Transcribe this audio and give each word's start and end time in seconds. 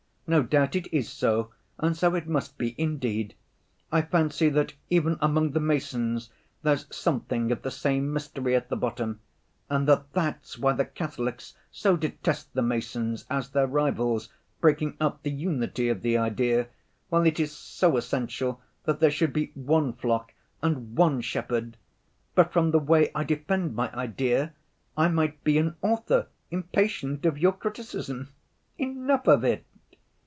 No 0.27 0.41
doubt 0.43 0.77
it 0.77 0.87
is 0.95 1.09
so, 1.09 1.51
and 1.77 1.97
so 1.97 2.15
it 2.15 2.25
must 2.25 2.57
be 2.57 2.73
indeed. 2.77 3.33
I 3.91 4.01
fancy 4.01 4.47
that 4.47 4.71
even 4.89 5.17
among 5.19 5.51
the 5.51 5.59
Masons 5.59 6.29
there's 6.63 6.85
something 6.89 7.51
of 7.51 7.63
the 7.63 7.69
same 7.71 8.13
mystery 8.13 8.55
at 8.55 8.69
the 8.69 8.77
bottom, 8.77 9.19
and 9.69 9.85
that 9.89 10.13
that's 10.13 10.57
why 10.57 10.71
the 10.71 10.85
Catholics 10.85 11.57
so 11.69 11.97
detest 11.97 12.53
the 12.53 12.61
Masons 12.61 13.25
as 13.29 13.49
their 13.49 13.67
rivals 13.67 14.29
breaking 14.61 14.95
up 15.01 15.21
the 15.21 15.31
unity 15.31 15.89
of 15.89 16.01
the 16.01 16.17
idea, 16.17 16.69
while 17.09 17.23
it 17.25 17.37
is 17.37 17.51
so 17.51 17.97
essential 17.97 18.61
that 18.85 19.01
there 19.01 19.11
should 19.11 19.33
be 19.33 19.51
one 19.53 19.91
flock 19.91 20.31
and 20.61 20.95
one 20.95 21.19
shepherd.... 21.19 21.75
But 22.35 22.53
from 22.53 22.71
the 22.71 22.79
way 22.79 23.11
I 23.13 23.25
defend 23.25 23.75
my 23.75 23.93
idea 23.93 24.53
I 24.95 25.09
might 25.09 25.43
be 25.43 25.57
an 25.57 25.75
author 25.81 26.29
impatient 26.51 27.25
of 27.25 27.37
your 27.37 27.51
criticism. 27.51 28.29
Enough 28.77 29.27
of 29.27 29.43
it." 29.43 29.65